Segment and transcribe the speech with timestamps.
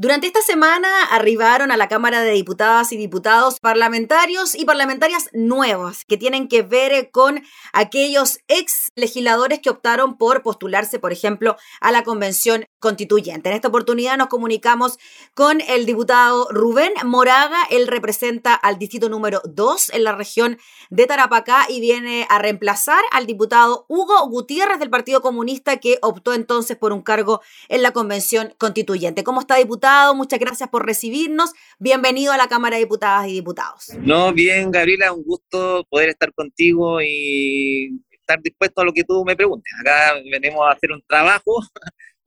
[0.00, 6.06] Durante esta semana arribaron a la Cámara de Diputadas y Diputados parlamentarios y parlamentarias nuevos
[6.06, 7.42] que tienen que ver con
[7.74, 13.50] aquellos ex legisladores que optaron por postularse, por ejemplo, a la Convención Constituyente.
[13.50, 14.98] En esta oportunidad nos comunicamos
[15.34, 17.58] con el diputado Rubén Moraga.
[17.70, 20.58] Él representa al distrito número 2 en la región
[20.88, 26.32] de Tarapacá y viene a reemplazar al diputado Hugo Gutiérrez del Partido Comunista que optó
[26.32, 29.24] entonces por un cargo en la Convención Constituyente.
[29.24, 30.14] ¿Cómo está, diputado?
[30.14, 31.52] Muchas gracias por recibirnos.
[31.78, 33.90] Bienvenido a la Cámara de Diputadas y Diputados.
[33.98, 39.24] No, bien, Gabriela, un gusto poder estar contigo y estar dispuesto a lo que tú
[39.24, 39.72] me preguntes.
[39.80, 41.62] Acá venimos a hacer un trabajo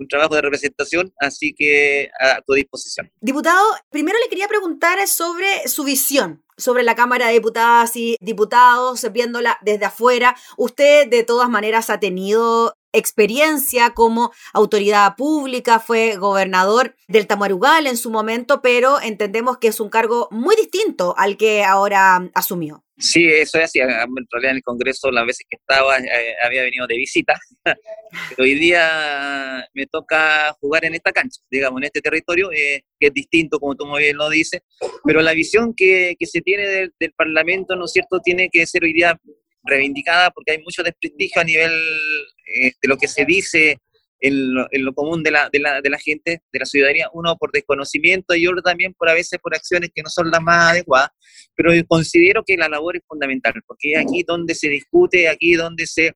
[0.04, 3.12] un trabajo de representación, así que a tu disposición.
[3.22, 9.06] Diputado, primero le quería preguntar sobre su visión sobre la Cámara de Diputadas y Diputados,
[9.12, 10.36] viéndola desde afuera.
[10.58, 17.98] Usted de todas maneras ha tenido experiencia como autoridad pública, fue gobernador del Tamarugal en
[17.98, 22.84] su momento, pero entendemos que es un cargo muy distinto al que ahora asumió.
[22.98, 23.80] Sí, eso es así.
[23.80, 27.34] En realidad en el Congreso las veces que estaba eh, había venido de visita,
[28.38, 33.14] hoy día me toca jugar en esta cancha, digamos, en este territorio, eh, que es
[33.14, 34.62] distinto, como tú muy bien lo dices,
[35.04, 38.66] pero la visión que, que se tiene del, del Parlamento, ¿no es cierto?, tiene que
[38.68, 39.20] ser hoy día
[39.64, 43.78] reivindicada porque hay mucho desprestigio a nivel eh, de lo que se dice
[44.20, 47.52] en lo, común de la, de, la, de la, gente, de la ciudadanía, uno por
[47.52, 51.10] desconocimiento y otro también por a veces por acciones que no son las más adecuadas,
[51.56, 55.86] pero considero que la labor es fundamental, porque es aquí donde se discute, aquí donde
[55.86, 56.14] se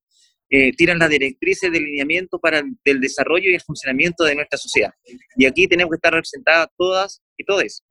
[0.50, 4.92] eh, tiran las directrices de lineamiento para el, desarrollo y el funcionamiento de nuestra sociedad.
[5.36, 7.84] Y aquí tenemos que estar representadas todas y todos.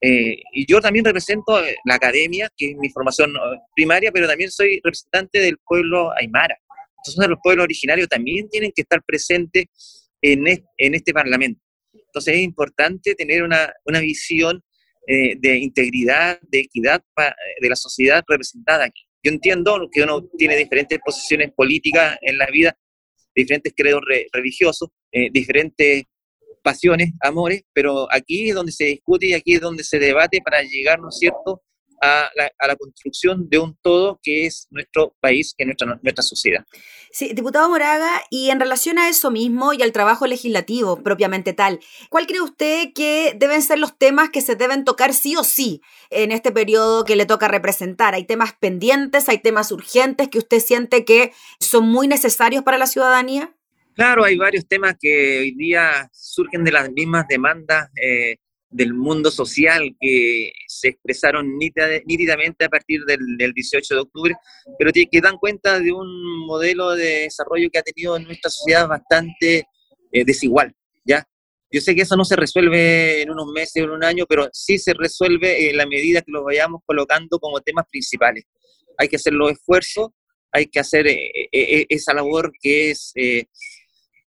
[0.00, 3.32] Eh, y yo también represento la academia, que es mi formación
[3.74, 6.56] primaria, pero también soy representante del pueblo aymara.
[6.98, 9.66] Entonces los pueblos originarios también tienen que estar presentes
[10.20, 11.60] en este, en este Parlamento.
[11.92, 14.62] Entonces es importante tener una, una visión
[15.06, 17.00] eh, de integridad, de equidad
[17.60, 19.02] de la sociedad representada aquí.
[19.22, 22.76] Yo entiendo que uno tiene diferentes posiciones políticas en la vida,
[23.34, 24.02] diferentes credos
[24.32, 26.04] religiosos, eh, diferentes
[26.66, 30.62] pasiones, amores, pero aquí es donde se discute y aquí es donde se debate para
[30.62, 31.62] llegar, ¿no es cierto?,
[32.02, 32.28] a
[32.66, 36.64] la, construcción de un todo que es nuestro país, que es nuestra, nuestra sociedad.
[37.10, 41.80] Sí, diputado Moraga, y en relación a eso mismo y al trabajo legislativo propiamente tal,
[42.10, 45.80] ¿cuál cree usted que deben ser los temas que se deben tocar sí o sí
[46.10, 48.14] en este periodo que le toca representar?
[48.14, 52.86] ¿Hay temas pendientes, hay temas urgentes que usted siente que son muy necesarios para la
[52.86, 53.55] ciudadanía?
[53.96, 58.36] Claro, hay varios temas que hoy día surgen de las mismas demandas eh,
[58.68, 64.34] del mundo social que se expresaron nítidamente a partir del, 18 de octubre,
[64.78, 68.86] pero que dan cuenta de un modelo de desarrollo que ha tenido en nuestra sociedad
[68.86, 69.66] bastante
[70.12, 70.74] eh, desigual,
[71.06, 71.26] ¿ya?
[71.70, 74.50] Yo sé que eso no se resuelve en unos meses o en un año, pero
[74.52, 78.44] sí se resuelve en la medida que lo vayamos colocando como temas principales.
[78.98, 80.08] Hay que hacer los esfuerzos,
[80.52, 83.14] hay que hacer eh, eh, esa labor que es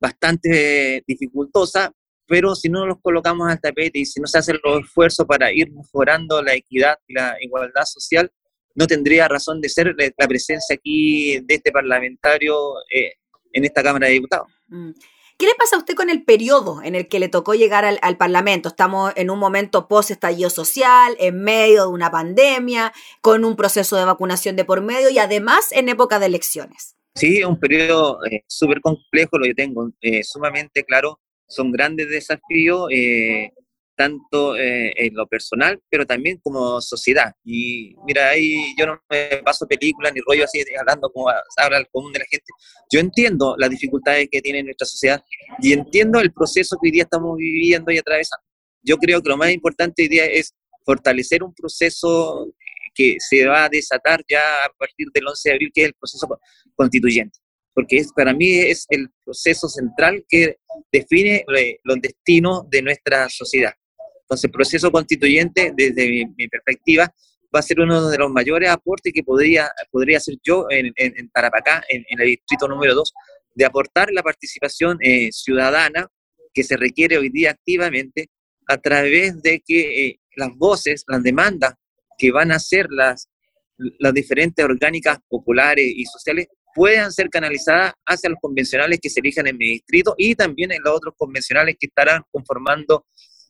[0.01, 1.93] bastante dificultosa,
[2.27, 5.53] pero si no los colocamos al tapete y si no se hacen los esfuerzos para
[5.53, 8.31] ir mejorando la equidad y la igualdad social,
[8.75, 13.15] no tendría razón de ser la presencia aquí de este parlamentario eh,
[13.53, 14.49] en esta Cámara de Diputados.
[14.69, 14.91] Mm.
[15.39, 17.99] ¿Qué le pasa a usted con el periodo en el que le tocó llegar al,
[18.01, 18.71] al Parlamento?
[18.71, 24.07] Estamos en un momento post-estallido social, en medio de una pandemia, con un proceso de
[24.07, 26.97] vacunación de por medio y además en época de elecciones.
[27.17, 31.19] Sí, es un periodo eh, súper complejo, lo que tengo eh, sumamente claro
[31.49, 33.53] son grandes desafíos, eh,
[33.97, 37.33] tanto eh, en lo personal, pero también como sociedad.
[37.43, 41.89] Y mira, ahí yo no me paso películas ni rollo así hablando como habla el
[41.91, 42.45] común de la gente.
[42.93, 45.23] Yo entiendo las dificultades que tiene nuestra sociedad
[45.61, 48.45] y entiendo el proceso que hoy día estamos viviendo y atravesando.
[48.83, 52.53] Yo creo que lo más importante hoy día es fortalecer un proceso
[52.97, 55.95] que se va a desatar ya a partir del 11 de abril, que es el
[55.95, 56.27] proceso
[56.75, 57.39] constituyente
[57.77, 60.57] porque es, para mí es el proceso central que
[60.91, 63.75] define eh, los destinos de nuestra sociedad.
[64.23, 67.15] Entonces, el proceso constituyente, desde mi, perspectiva,
[67.55, 71.29] va a ser uno de los mayores aportes que podría, podría hacer yo en, en,
[71.29, 73.13] Tarapacá, en, el distrito número 2,
[73.55, 76.09] de aportar la participación eh, ciudadana
[76.55, 78.31] que se requiere hoy día activamente
[78.69, 81.75] a través de que eh, las voces, las demandas
[82.17, 83.29] que van a ser las,
[83.77, 89.47] las diferentes orgánicas populares y sociales puedan ser canalizadas hacia los convencionales que se elijan
[89.47, 93.07] en mi distrito y también en los otros convencionales que estarán conformando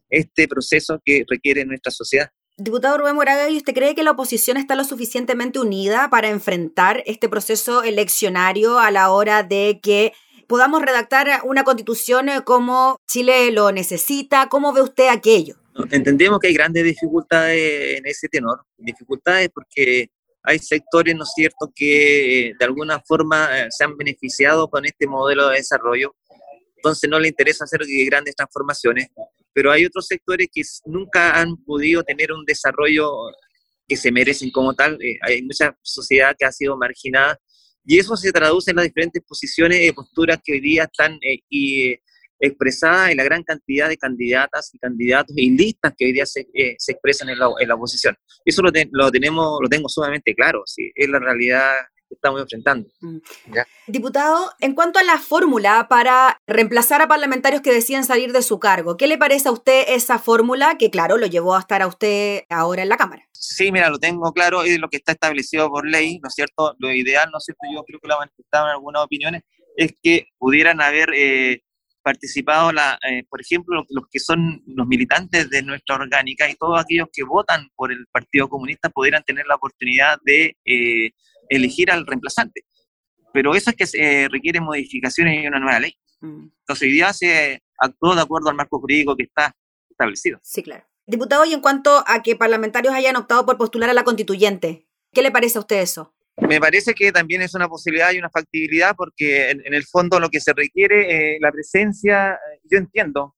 [0.09, 2.31] este proceso que requiere nuestra sociedad.
[2.57, 7.03] Diputado Rubén Moraga, ¿y usted cree que la oposición está lo suficientemente unida para enfrentar
[7.05, 10.13] este proceso eleccionario a la hora de que
[10.47, 14.49] podamos redactar una constitución como Chile lo necesita.
[14.49, 15.57] ¿Cómo ve usted aquello?
[15.91, 20.09] Entendemos que hay grandes dificultades en ese tenor, dificultades porque
[20.43, 25.07] hay sectores, ¿no es cierto?, que de alguna forma eh, se han beneficiado con este
[25.07, 26.15] modelo de desarrollo,
[26.77, 29.09] entonces no le interesa hacer grandes transformaciones,
[29.53, 33.11] pero hay otros sectores que nunca han podido tener un desarrollo
[33.89, 37.39] que se merecen como tal, eh, hay mucha sociedad que ha sido marginada
[37.85, 41.41] y eso se traduce en las diferentes posiciones y posturas que hoy día están eh,
[41.49, 41.97] y,
[42.39, 46.47] expresada en la gran cantidad de candidatas y candidatos y listas que hoy día se,
[46.55, 48.17] eh, se expresan en la, en la, oposición.
[48.45, 50.91] Eso lo, lo, tenemos, lo tengo sumamente claro, ¿sí?
[50.95, 51.73] es la realidad
[52.09, 52.89] que estamos enfrentando.
[53.01, 53.19] Mm.
[53.89, 58.59] Diputado, en cuanto a la fórmula para reemplazar a parlamentarios que deciden salir de su
[58.59, 61.87] cargo, ¿qué le parece a usted esa fórmula que, claro, lo llevó a estar a
[61.87, 63.29] usted ahora en la Cámara?
[63.33, 66.75] Sí, mira, lo tengo claro, es lo que está establecido por ley, ¿no es cierto?
[66.79, 67.63] Lo ideal, ¿no es cierto?
[67.73, 69.43] Yo creo que lo en algunas opiniones,
[69.77, 71.63] es que pudieran haber eh,
[72.07, 76.81] participado, la, eh, por ejemplo, los, que son los militantes de nuestra orgánica y todos
[76.81, 81.11] aquellos que votan por el Partido Comunista pudieran tener la oportunidad de eh,
[81.49, 82.63] elegir al reemplazante.
[83.33, 85.97] Pero eso es que se requiere modificaciones y una nueva ley.
[86.21, 86.47] Mm.
[86.61, 89.57] Entonces, hoy día se actuó de acuerdo al marco jurídico que está
[89.91, 90.39] establecido.
[90.45, 90.87] Sí, claro.
[91.09, 95.23] Diputado, y en cuanto a que parlamentarios hayan optado por postular a la constituyente, ¿qué
[95.23, 96.16] le parece a usted eso?
[96.37, 100.29] Me parece que también es una posibilidad y una factibilidad porque en, el fondo lo
[100.29, 103.35] que se requiere, eh, la presencia, eh, yo entiendo,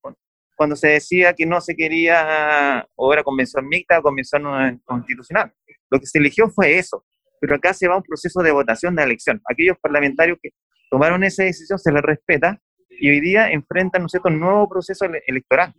[0.56, 4.43] cuando se decía que no se quería o era convención mixta o convención
[4.85, 5.53] constitucional.
[5.89, 7.05] Lo que se eligió fue eso,
[7.41, 9.41] pero acá se va un proceso de votación de elección.
[9.49, 10.50] Aquellos parlamentarios que
[10.91, 12.61] tomaron esa decisión se les respeta
[12.91, 15.73] y hoy día enfrentan ¿no un nuevo proceso electoral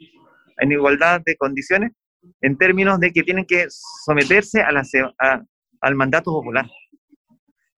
[0.57, 1.91] en igualdad de condiciones
[2.39, 4.83] en términos de que tienen que someterse a la,
[5.81, 6.65] al mandato popular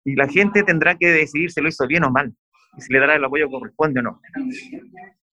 [0.04, 2.34] y la gente tendrá que decidir si lo hizo bien o mal,
[2.76, 4.20] y si le dará el apoyo que corresponde o no.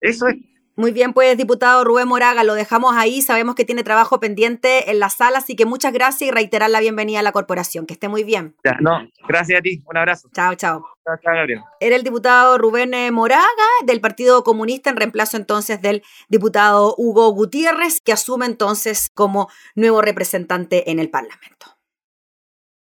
[0.00, 0.36] Eso es.
[0.78, 3.20] Muy bien, pues, diputado Rubén Moraga, lo dejamos ahí.
[3.20, 6.78] Sabemos que tiene trabajo pendiente en la sala, así que muchas gracias y reiterar la
[6.78, 7.84] bienvenida a la corporación.
[7.84, 8.54] Que esté muy bien.
[8.78, 9.82] no, gracias a ti.
[9.86, 10.28] Un abrazo.
[10.32, 10.84] Chao, chao.
[11.04, 11.62] Chao, chao, Gabriel.
[11.80, 13.48] Era el diputado Rubén eh, Moraga
[13.86, 20.00] del Partido Comunista, en reemplazo entonces del diputado Hugo Gutiérrez, que asume entonces como nuevo
[20.00, 21.77] representante en el Parlamento.